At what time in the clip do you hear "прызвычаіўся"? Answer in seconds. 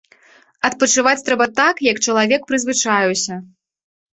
2.53-3.41